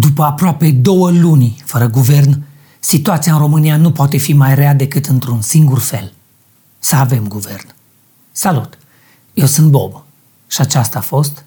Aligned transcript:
După 0.00 0.22
aproape 0.22 0.70
două 0.70 1.10
luni 1.10 1.62
fără 1.64 1.86
guvern, 1.86 2.42
situația 2.78 3.32
în 3.32 3.38
România 3.38 3.76
nu 3.76 3.92
poate 3.92 4.16
fi 4.16 4.32
mai 4.32 4.54
rea 4.54 4.74
decât 4.74 5.06
într-un 5.06 5.40
singur 5.40 5.78
fel. 5.78 6.12
Să 6.78 6.96
avem 6.96 7.28
guvern. 7.28 7.66
Salut! 8.32 8.78
Eu 9.34 9.46
sunt 9.46 9.70
Bob 9.70 10.02
și 10.46 10.60
aceasta 10.60 10.98
a 10.98 11.02
fost... 11.02 11.44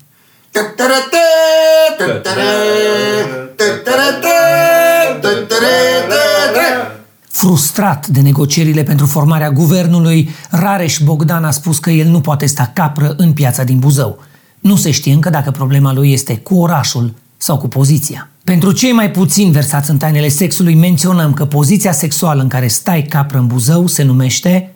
Frustrat 7.30 8.08
de 8.08 8.22
negocierile 8.22 8.84
pentru 8.84 9.06
formarea 9.06 9.52
guvernului, 9.52 10.30
Rareș 10.50 11.00
Bogdan 11.00 11.44
a 11.44 11.52
spus 11.52 11.80
că 11.80 11.90
el 11.90 12.08
nu 12.08 12.22
poate 12.22 12.46
sta 12.46 12.72
capră 12.74 13.14
în 13.18 13.34
piața 13.34 13.64
din 13.64 13.80
Buzău. 13.80 14.24
Nu 14.60 14.76
se 14.76 14.92
știe 14.92 15.14
încă 15.14 15.30
dacă 15.30 15.52
problema 15.52 15.94
lui 15.94 16.12
este 16.12 16.38
cu 16.38 16.56
orașul 16.56 17.14
sau 17.38 17.58
cu 17.58 17.68
poziția. 17.68 18.28
Pentru 18.44 18.72
cei 18.72 18.92
mai 18.92 19.12
puțin 19.12 19.52
versați 19.52 19.90
în 19.90 19.98
tainele 19.98 20.28
sexului, 20.28 20.76
menționăm 20.76 21.34
că 21.34 21.46
poziția 21.46 21.92
sexuală 21.92 22.42
în 22.42 22.48
care 22.48 22.68
stai 22.68 23.04
capră 23.04 23.38
în 23.38 23.48
Buzău 23.48 23.88
se 23.88 24.04
numește... 24.04 24.74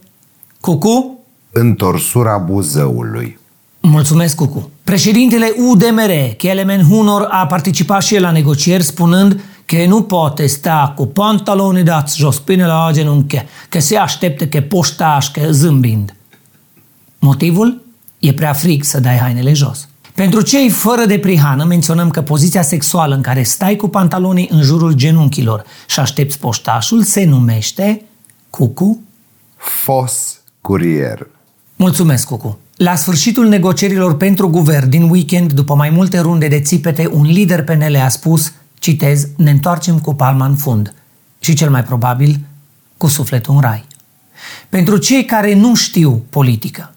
Cucu? 0.60 1.20
Întorsura 1.52 2.38
Buzăului. 2.38 3.40
Mulțumesc, 3.82 4.36
Cucu. 4.36 4.70
Președintele 4.84 5.54
UDMR, 5.70 6.12
Kelemen 6.38 6.84
Hunor, 6.84 7.28
a 7.32 7.46
participat 7.46 8.04
și 8.04 8.16
el 8.16 8.22
la 8.22 8.32
negocieri 8.32 8.84
spunând 8.84 9.42
că 9.66 9.86
nu 9.88 10.02
poate 10.02 10.46
sta 10.46 10.94
cu 10.96 11.06
pantaloni 11.06 11.84
dați 11.84 12.18
jos 12.18 12.40
până 12.40 12.66
la 12.66 12.90
genunchi, 12.92 13.46
că 13.70 13.80
se 13.80 13.98
așteptă 13.98 14.48
că 14.48 14.62
poștașcă 14.62 15.52
zâmbind. 15.52 16.16
Motivul? 17.20 17.86
E 18.20 18.34
prea 18.34 18.54
frig 18.54 18.84
să 18.84 19.00
dai 19.00 19.18
hainele 19.18 19.54
jos. 19.54 19.87
Pentru 20.18 20.42
cei 20.42 20.70
fără 20.70 21.06
de 21.06 21.20
prihană, 21.20 21.64
menționăm 21.64 22.10
că 22.10 22.22
poziția 22.22 22.62
sexuală 22.62 23.16
în 23.16 23.22
care 23.22 23.44
stai 23.44 23.76
cu 23.76 23.88
pantalonii 23.88 24.48
în 24.52 24.62
jurul 24.62 24.94
genunchilor 24.94 25.64
și 25.88 26.00
aștepți 26.00 26.40
poștașul 26.40 27.04
se 27.04 27.24
numește 27.26 28.02
Cucu? 28.50 29.02
Fos 29.58 30.42
curier. 30.62 31.28
Mulțumesc, 31.76 32.28
Cucu. 32.28 32.60
La 32.76 32.96
sfârșitul 32.96 33.48
negocierilor 33.48 34.18
pentru 34.18 34.50
guvern 34.50 34.90
din 34.90 35.10
weekend, 35.10 35.54
după 35.54 35.76
mai 35.76 35.90
multe 35.90 36.20
runde 36.20 36.48
de 36.48 36.62
țipete, 36.62 37.10
un 37.14 37.26
lider 37.26 37.64
PNL 37.64 37.96
a 37.96 38.08
spus, 38.08 38.54
citez, 38.80 39.28
ne 39.36 39.52
întoarcem 39.52 40.00
cu 40.00 40.14
palma 40.14 40.46
în 40.46 40.56
fund 40.56 40.94
și 41.40 41.54
cel 41.54 41.70
mai 41.70 41.84
probabil 41.84 42.40
cu 42.98 43.08
sufletul 43.08 43.54
în 43.54 43.62
rai. 43.62 43.86
Pentru 44.70 44.98
cei 44.98 45.26
care 45.26 45.54
nu 45.54 45.76
știu 45.76 46.24
politică, 46.30 46.94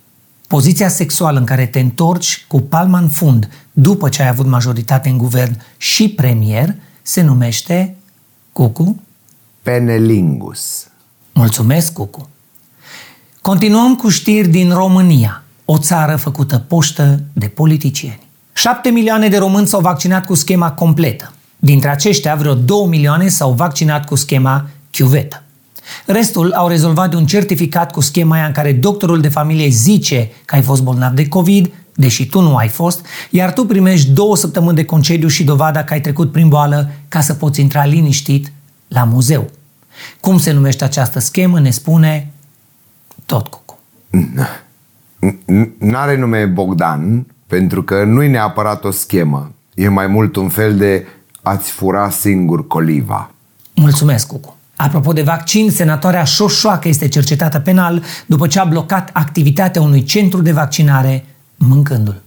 poziția 0.50 0.88
sexuală 0.88 1.38
în 1.38 1.44
care 1.44 1.66
te 1.66 1.80
întorci 1.80 2.44
cu 2.48 2.60
palma 2.60 2.98
în 2.98 3.08
fund 3.08 3.48
după 3.72 4.08
ce 4.08 4.22
ai 4.22 4.28
avut 4.28 4.46
majoritate 4.46 5.08
în 5.08 5.18
guvern 5.18 5.60
și 5.76 6.08
premier 6.08 6.74
se 7.02 7.22
numește 7.22 7.96
Cucu? 8.52 9.02
Penelingus. 9.62 10.86
Mulțumesc, 11.32 11.92
Cucu. 11.92 12.28
Continuăm 13.42 13.96
cu 13.96 14.08
știri 14.08 14.48
din 14.48 14.72
România, 14.72 15.42
o 15.64 15.78
țară 15.78 16.16
făcută 16.16 16.58
poștă 16.58 17.22
de 17.32 17.46
politicieni. 17.46 18.26
7 18.52 18.88
milioane 18.88 19.28
de 19.28 19.38
români 19.38 19.66
s-au 19.66 19.80
vaccinat 19.80 20.26
cu 20.26 20.34
schema 20.34 20.72
completă. 20.72 21.32
Dintre 21.58 21.90
aceștia, 21.90 22.34
vreo 22.34 22.54
2 22.54 22.86
milioane 22.86 23.28
s-au 23.28 23.52
vaccinat 23.52 24.06
cu 24.06 24.14
schema 24.14 24.66
chiuvetă. 24.90 25.42
Restul 26.06 26.52
au 26.52 26.68
rezolvat 26.68 27.10
de 27.10 27.16
un 27.16 27.26
certificat 27.26 27.92
cu 27.92 28.00
schema 28.00 28.36
aia 28.36 28.46
în 28.46 28.52
care 28.52 28.72
doctorul 28.72 29.20
de 29.20 29.28
familie 29.28 29.68
zice 29.68 30.30
că 30.44 30.54
ai 30.54 30.62
fost 30.62 30.82
bolnav 30.82 31.12
de 31.12 31.28
COVID, 31.28 31.72
deși 31.94 32.26
tu 32.26 32.40
nu 32.40 32.56
ai 32.56 32.68
fost, 32.68 33.06
iar 33.30 33.52
tu 33.52 33.64
primești 33.64 34.10
două 34.10 34.36
săptămâni 34.36 34.76
de 34.76 34.84
concediu 34.84 35.28
și 35.28 35.44
dovada 35.44 35.84
că 35.84 35.92
ai 35.92 36.00
trecut 36.00 36.32
prin 36.32 36.48
boală 36.48 36.90
ca 37.08 37.20
să 37.20 37.34
poți 37.34 37.60
intra 37.60 37.84
liniștit 37.84 38.52
la 38.88 39.04
muzeu. 39.04 39.50
Cum 40.20 40.38
se 40.38 40.52
numește 40.52 40.84
această 40.84 41.18
schemă, 41.18 41.60
ne 41.60 41.70
spune 41.70 42.32
tot 43.26 43.46
Cucu. 43.46 43.78
N-are 45.78 46.16
nume 46.16 46.44
Bogdan, 46.44 47.26
pentru 47.46 47.82
că 47.82 48.04
nu-i 48.04 48.28
neapărat 48.28 48.84
o 48.84 48.90
schemă. 48.90 49.52
E 49.74 49.88
mai 49.88 50.06
mult 50.06 50.36
un 50.36 50.48
fel 50.48 50.76
de 50.76 51.06
ați 51.42 51.70
fura 51.70 52.10
singur 52.10 52.66
coliva. 52.66 53.30
Mulțumesc, 53.74 54.26
Cucu. 54.26 54.56
Apropo 54.82 55.12
de 55.12 55.22
vaccin, 55.22 55.70
senatoarea 55.70 56.24
Șoșoacă 56.24 56.88
este 56.88 57.08
cercetată 57.08 57.58
penal 57.58 58.02
după 58.26 58.46
ce 58.46 58.58
a 58.58 58.64
blocat 58.64 59.10
activitatea 59.12 59.82
unui 59.82 60.02
centru 60.02 60.42
de 60.42 60.52
vaccinare 60.52 61.24
mâncându-l. 61.56 62.22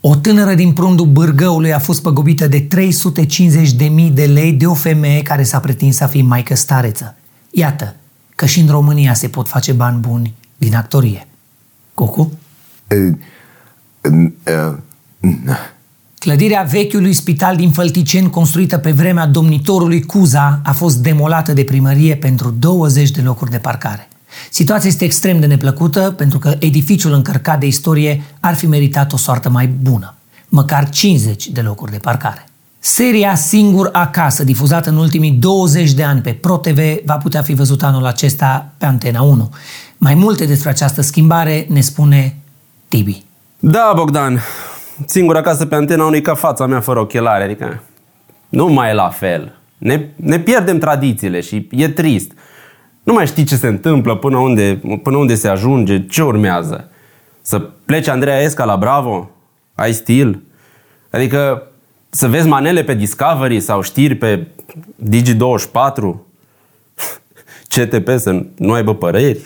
O 0.00 0.14
tânără 0.14 0.54
din 0.54 0.72
prundul 0.72 1.06
Bârgăului 1.06 1.72
a 1.72 1.78
fost 1.78 2.02
păgubită 2.02 2.46
de 2.46 2.66
350.000 2.66 4.12
de 4.12 4.24
lei 4.24 4.52
de 4.52 4.66
o 4.66 4.74
femeie 4.74 5.22
care 5.22 5.42
s-a 5.42 5.60
pretins 5.60 6.00
a 6.00 6.06
fi 6.06 6.22
maică 6.22 6.54
stareță. 6.54 7.14
Iată 7.50 7.94
că 8.34 8.46
și 8.46 8.60
în 8.60 8.68
România 8.68 9.14
se 9.14 9.28
pot 9.28 9.48
face 9.48 9.72
bani 9.72 10.00
buni 10.00 10.34
din 10.56 10.74
actorie. 10.74 11.26
Cucu? 11.94 12.32
Clădirea 16.26 16.62
vechiului 16.62 17.12
spital 17.12 17.56
din 17.56 17.70
Fălticeni, 17.70 18.30
construită 18.30 18.78
pe 18.78 18.92
vremea 18.92 19.26
domnitorului 19.26 20.02
Cuza, 20.02 20.60
a 20.64 20.72
fost 20.72 20.96
demolată 20.96 21.52
de 21.52 21.64
primărie 21.64 22.16
pentru 22.16 22.50
20 22.50 23.10
de 23.10 23.20
locuri 23.20 23.50
de 23.50 23.58
parcare. 23.58 24.08
Situația 24.50 24.88
este 24.88 25.04
extrem 25.04 25.40
de 25.40 25.46
neplăcută 25.46 26.14
pentru 26.16 26.38
că 26.38 26.56
edificiul 26.58 27.12
încărcat 27.12 27.60
de 27.60 27.66
istorie 27.66 28.22
ar 28.40 28.54
fi 28.54 28.66
meritat 28.66 29.12
o 29.12 29.16
soartă 29.16 29.50
mai 29.50 29.66
bună, 29.66 30.14
măcar 30.48 30.88
50 30.88 31.48
de 31.48 31.60
locuri 31.60 31.90
de 31.90 31.98
parcare. 31.98 32.46
Seria 32.78 33.34
Singur 33.34 33.88
Acasă, 33.92 34.44
difuzată 34.44 34.90
în 34.90 34.96
ultimii 34.96 35.30
20 35.30 35.92
de 35.92 36.02
ani 36.02 36.20
pe 36.20 36.32
ProTV, 36.32 36.78
va 37.04 37.16
putea 37.16 37.42
fi 37.42 37.54
văzută 37.54 37.86
anul 37.86 38.06
acesta 38.06 38.72
pe 38.78 38.86
Antena 38.86 39.22
1. 39.22 39.50
Mai 39.96 40.14
multe 40.14 40.44
despre 40.44 40.70
această 40.70 41.00
schimbare 41.00 41.66
ne 41.68 41.80
spune 41.80 42.36
Tibi. 42.88 43.22
Da, 43.58 43.92
Bogdan, 43.96 44.40
singur 45.04 45.36
acasă 45.36 45.66
pe 45.66 45.74
antena 45.74 46.04
unui 46.04 46.20
ca 46.20 46.34
fața 46.34 46.66
mea 46.66 46.80
fără 46.80 47.00
ochelare, 47.00 47.44
adică 47.44 47.82
nu 48.48 48.66
mai 48.66 48.90
e 48.90 48.94
la 48.94 49.08
fel. 49.08 49.58
Ne, 49.78 50.08
ne 50.16 50.38
pierdem 50.38 50.78
tradițiile 50.78 51.40
și 51.40 51.68
e 51.70 51.88
trist. 51.88 52.32
Nu 53.02 53.12
mai 53.12 53.26
știi 53.26 53.44
ce 53.44 53.56
se 53.56 53.66
întâmplă, 53.66 54.16
până 54.16 54.38
unde, 54.38 54.80
până 55.02 55.16
unde 55.16 55.34
se 55.34 55.48
ajunge, 55.48 56.06
ce 56.06 56.22
urmează. 56.22 56.88
Să 57.42 57.58
plece 57.58 58.10
Andreea 58.10 58.40
Esca 58.40 58.64
la 58.64 58.76
Bravo? 58.76 59.30
Ai 59.74 59.92
stil? 59.92 60.42
Adică 61.10 61.62
să 62.10 62.28
vezi 62.28 62.48
manele 62.48 62.84
pe 62.84 62.94
Discovery 62.94 63.60
sau 63.60 63.82
știri 63.82 64.14
pe 64.14 64.46
Digi24? 65.10 66.14
CTP 67.74 68.08
să 68.16 68.44
nu 68.56 68.72
aibă 68.72 68.94
păreri? 68.94 69.42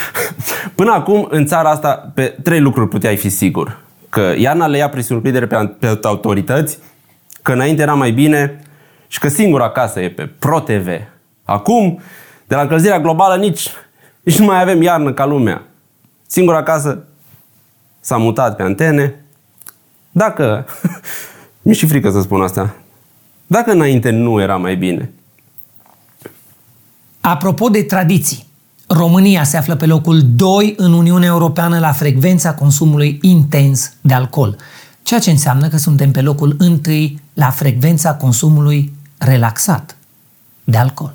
Până 0.74 0.92
acum, 0.92 1.26
în 1.30 1.46
țara 1.46 1.70
asta, 1.70 2.10
pe 2.14 2.36
trei 2.42 2.60
lucruri 2.60 2.88
puteai 2.88 3.16
fi 3.16 3.28
sigur. 3.28 3.83
Că 4.14 4.34
iarna 4.36 4.66
le 4.66 4.76
ia 4.76 4.88
prin 4.88 5.02
surprindere 5.02 5.46
pe, 5.46 5.66
pe 5.78 5.98
autorități, 6.02 6.78
că 7.42 7.52
înainte 7.52 7.82
era 7.82 7.94
mai 7.94 8.10
bine 8.10 8.60
și 9.06 9.18
că 9.18 9.28
singur 9.28 9.62
acasă 9.62 10.00
e 10.00 10.10
pe 10.10 10.26
Pro 10.26 10.60
TV. 10.60 10.88
Acum, 11.44 12.00
de 12.46 12.54
la 12.54 12.60
încălzirea 12.60 13.00
globală, 13.00 13.36
nici, 13.36 13.68
nici 14.22 14.38
nu 14.38 14.44
mai 14.44 14.60
avem 14.60 14.82
iarnă 14.82 15.12
ca 15.12 15.24
lumea. 15.24 15.62
Singur 16.26 16.54
acasă 16.54 17.04
s-a 18.00 18.16
mutat 18.16 18.56
pe 18.56 18.62
antene. 18.62 19.24
Dacă, 20.10 20.66
mi 21.62 21.74
și 21.74 21.86
frică 21.86 22.10
să 22.10 22.20
spun 22.20 22.42
asta, 22.42 22.74
dacă 23.46 23.70
înainte 23.70 24.10
nu 24.10 24.40
era 24.40 24.56
mai 24.56 24.76
bine. 24.76 25.10
Apropo 27.20 27.68
de 27.68 27.82
tradiții, 27.82 28.46
România 28.96 29.44
se 29.44 29.56
află 29.56 29.76
pe 29.76 29.86
locul 29.86 30.22
2 30.22 30.74
în 30.76 30.92
Uniunea 30.92 31.28
Europeană 31.28 31.78
la 31.78 31.92
frecvența 31.92 32.54
consumului 32.54 33.18
intens 33.22 33.92
de 34.00 34.14
alcool, 34.14 34.56
ceea 35.02 35.20
ce 35.20 35.30
înseamnă 35.30 35.68
că 35.68 35.76
suntem 35.76 36.10
pe 36.10 36.20
locul 36.20 36.56
1 36.60 36.80
la 37.34 37.50
frecvența 37.50 38.14
consumului 38.14 38.94
relaxat 39.18 39.96
de 40.64 40.76
alcool. 40.76 41.14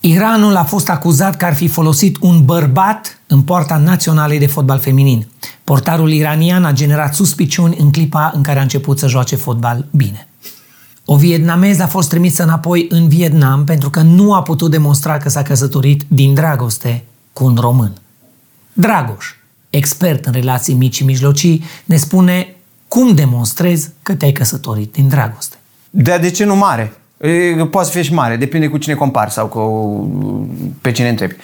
Iranul 0.00 0.56
a 0.56 0.64
fost 0.64 0.88
acuzat 0.88 1.36
că 1.36 1.44
ar 1.44 1.54
fi 1.54 1.68
folosit 1.68 2.16
un 2.20 2.44
bărbat 2.44 3.20
în 3.26 3.42
poarta 3.42 3.76
naționalei 3.76 4.38
de 4.38 4.46
fotbal 4.46 4.78
feminin. 4.78 5.26
Portarul 5.64 6.10
iranian 6.10 6.64
a 6.64 6.72
generat 6.72 7.14
suspiciuni 7.14 7.76
în 7.78 7.92
clipa 7.92 8.32
în 8.34 8.42
care 8.42 8.58
a 8.58 8.62
început 8.62 8.98
să 8.98 9.06
joace 9.06 9.36
fotbal 9.36 9.86
bine. 9.90 10.27
O 11.10 11.16
vietnameză 11.16 11.82
a 11.82 11.86
fost 11.86 12.08
trimisă 12.08 12.42
înapoi 12.42 12.86
în 12.90 13.08
Vietnam 13.08 13.64
pentru 13.64 13.90
că 13.90 14.00
nu 14.00 14.34
a 14.34 14.42
putut 14.42 14.70
demonstra 14.70 15.16
că 15.16 15.28
s-a 15.28 15.42
căsătorit 15.42 16.02
din 16.08 16.34
dragoste 16.34 17.04
cu 17.32 17.44
un 17.44 17.56
român. 17.60 17.92
Dragoș, 18.72 19.34
expert 19.70 20.26
în 20.26 20.32
relații 20.32 20.74
mici 20.74 20.94
și 20.94 21.04
mijlocii, 21.04 21.64
ne 21.84 21.96
spune 21.96 22.56
cum 22.88 23.14
demonstrezi 23.14 23.90
că 24.02 24.14
te-ai 24.14 24.32
căsătorit 24.32 24.92
din 24.92 25.08
dragoste. 25.08 25.56
De, 25.90 26.18
de 26.20 26.30
ce 26.30 26.44
nu 26.44 26.56
mare? 26.56 26.92
E, 27.20 27.66
poate 27.66 27.86
să 27.86 27.92
fie 27.92 28.02
și 28.02 28.12
mare, 28.12 28.36
depinde 28.36 28.68
cu 28.68 28.78
cine 28.78 28.94
compari 28.94 29.30
sau 29.30 29.46
cu, 29.46 29.60
pe 30.80 30.92
cine 30.92 31.08
întrebi. 31.08 31.34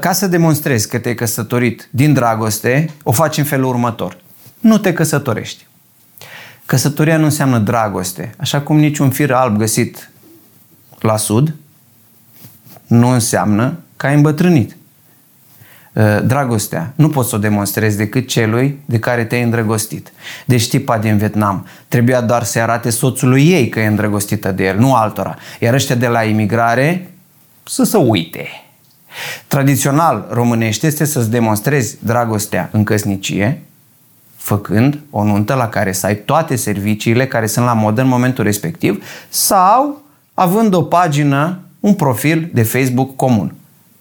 Ca 0.00 0.12
să 0.12 0.26
demonstrezi 0.26 0.88
că 0.88 0.98
te-ai 0.98 1.14
căsătorit 1.14 1.88
din 1.90 2.12
dragoste, 2.12 2.90
o 3.02 3.12
faci 3.12 3.38
în 3.38 3.44
felul 3.44 3.68
următor. 3.68 4.16
Nu 4.60 4.78
te 4.78 4.92
căsătorești. 4.92 5.66
Căsătoria 6.66 7.16
nu 7.16 7.24
înseamnă 7.24 7.58
dragoste, 7.58 8.34
așa 8.38 8.60
cum 8.60 8.78
niciun 8.78 9.10
fir 9.10 9.32
alb 9.32 9.56
găsit 9.56 10.10
la 11.00 11.16
sud 11.16 11.54
nu 12.86 13.08
înseamnă 13.08 13.78
că 13.96 14.06
ai 14.06 14.14
îmbătrânit. 14.14 14.76
Uh, 15.92 16.20
Dragostea 16.24 16.92
nu 16.94 17.08
poți 17.08 17.28
să 17.28 17.34
o 17.36 17.38
demonstrezi 17.38 17.96
decât 17.96 18.28
celui 18.28 18.80
de 18.84 18.98
care 18.98 19.24
te-ai 19.24 19.42
îndrăgostit. 19.42 20.12
Deci 20.44 20.68
tipa 20.68 20.98
din 20.98 21.16
Vietnam 21.16 21.66
trebuia 21.88 22.20
doar 22.20 22.42
să 22.42 22.60
arate 22.60 22.90
soțului 22.90 23.48
ei 23.48 23.68
că 23.68 23.80
e 23.80 23.86
îndrăgostită 23.86 24.52
de 24.52 24.64
el, 24.64 24.78
nu 24.78 24.94
altora. 24.94 25.36
Iar 25.60 25.74
ăștia 25.74 25.94
de 25.94 26.06
la 26.06 26.24
imigrare 26.24 27.10
să 27.64 27.84
se 27.84 27.96
uite. 27.96 28.48
Tradițional 29.46 30.26
românește 30.30 30.86
este 30.86 31.04
să-ți 31.04 31.30
demonstrezi 31.30 31.96
dragostea 32.04 32.68
în 32.72 32.84
căsnicie, 32.84 33.62
făcând 34.44 34.98
o 35.10 35.24
nuntă 35.24 35.54
la 35.54 35.68
care 35.68 35.92
să 35.92 36.06
ai 36.06 36.16
toate 36.16 36.56
serviciile 36.56 37.26
care 37.26 37.46
sunt 37.46 37.64
la 37.64 37.72
modă 37.72 38.00
în 38.00 38.08
momentul 38.08 38.44
respectiv 38.44 39.04
sau 39.28 40.02
având 40.34 40.74
o 40.74 40.82
pagină, 40.82 41.58
un 41.80 41.94
profil 41.94 42.50
de 42.54 42.62
Facebook 42.62 43.16
comun. 43.16 43.54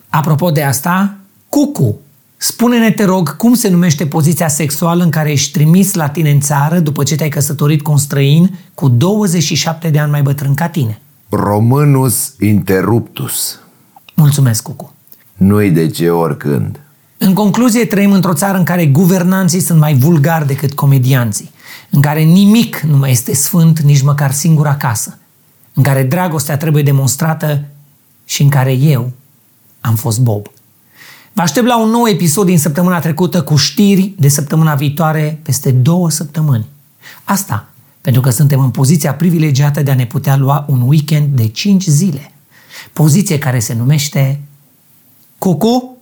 Apropo 0.10 0.52
de 0.52 0.64
asta, 0.64 1.16
Cucu, 1.50 2.00
spune-ne, 2.38 2.92
te 2.92 3.04
rog, 3.04 3.36
cum 3.36 3.54
se 3.54 3.70
numește 3.70 4.06
poziția 4.06 4.48
sexuală 4.48 5.04
în 5.04 5.10
care 5.10 5.32
ești 5.32 5.52
trimis 5.52 5.94
la 5.94 6.08
tine 6.08 6.32
în 6.32 6.40
țară 6.40 6.80
după 6.80 7.04
ce 7.04 7.16
te-ai 7.16 7.30
căsătorit 7.30 7.82
cu 7.82 7.92
un 7.92 7.98
străin 7.98 8.60
cu 8.74 8.88
27 8.88 9.90
de 9.90 10.00
ani 10.00 10.12
mai 10.12 10.22
bătrân 10.22 10.54
ca 10.54 10.68
tine? 10.68 11.02
Românus 11.30 12.36
interruptus. 12.40 13.60
Mulțumesc, 14.14 14.64
Cucu. 14.64 14.94
Nu-i 15.34 15.72
de 15.72 15.88
ce 15.88 16.10
oricând. 16.10 16.80
În 17.26 17.34
concluzie, 17.34 17.86
trăim 17.86 18.12
într-o 18.12 18.34
țară 18.34 18.58
în 18.58 18.64
care 18.64 18.86
guvernanții 18.86 19.60
sunt 19.60 19.80
mai 19.80 19.94
vulgari 19.94 20.48
decât 20.48 20.74
comedianții, 20.74 21.52
în 21.90 22.02
care 22.02 22.22
nimic 22.22 22.80
nu 22.80 22.98
mai 22.98 23.12
este 23.12 23.34
sfânt, 23.34 23.80
nici 23.80 24.02
măcar 24.02 24.32
singura 24.32 24.76
casă, 24.76 25.18
în 25.74 25.84
care 25.84 26.04
dragostea 26.04 26.58
trebuie 26.58 26.84
demonstrată 26.84 27.64
și 28.26 28.42
în 28.42 28.50
care 28.50 28.72
eu 28.72 29.12
am 29.82 29.96
fost 29.96 30.20
Bob. 30.20 30.48
Vă 31.34 31.42
aștept 31.42 31.66
la 31.66 31.82
un 31.82 31.90
nou 31.90 32.08
episod 32.08 32.46
din 32.46 32.60
săptămâna 32.60 33.00
trecută 33.00 33.42
cu 33.42 33.56
știri 33.56 34.14
de 34.18 34.28
săptămâna 34.28 34.76
viitoare 34.76 35.40
peste 35.44 35.72
două 35.72 36.10
săptămâni. 36.10 36.66
Asta 37.24 37.68
pentru 38.02 38.22
că 38.22 38.30
suntem 38.30 38.60
în 38.60 38.70
poziția 38.70 39.14
privilegiată 39.14 39.84
de 39.84 39.92
a 39.92 39.96
ne 39.96 40.06
putea 40.06 40.38
lua 40.38 40.66
un 40.70 40.82
weekend 40.82 41.36
de 41.36 41.48
5 41.48 41.84
zile. 41.84 42.32
Poziție 42.94 43.38
care 43.38 43.60
se 43.60 43.74
numește 43.74 44.40
Cucu 45.38 45.93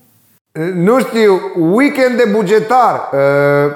Nu 0.74 1.00
știu, 1.00 1.42
weekend 1.56 2.18
de 2.18 2.30
bugetar, 2.32 3.10
uh, 3.12 3.72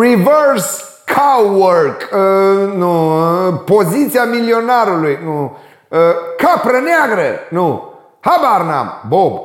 reverse 0.00 0.82
cow 1.14 1.60
work, 1.60 2.08
uh, 2.12 2.72
nu, 2.74 3.18
uh, 3.18 3.54
poziția 3.64 4.24
milionarului, 4.24 5.18
nu, 5.24 5.58
uh, 5.88 5.98
capră 6.36 6.78
neagră, 6.78 7.38
nu, 7.48 7.94
habar 8.20 8.66
n-am, 8.66 9.02
Bob. 9.08 9.40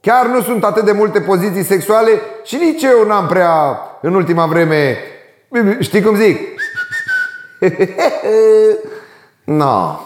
Chiar 0.00 0.26
nu 0.26 0.40
sunt 0.40 0.64
atât 0.64 0.84
de 0.84 0.92
multe 0.92 1.20
poziții 1.20 1.62
sexuale 1.62 2.10
și 2.44 2.56
nici 2.56 2.82
eu 2.82 3.06
n-am 3.06 3.26
prea 3.26 3.78
în 4.00 4.14
ultima 4.14 4.46
vreme, 4.46 4.96
știi 5.78 6.02
cum 6.02 6.16
zic? 6.16 6.40
no. 9.44 10.00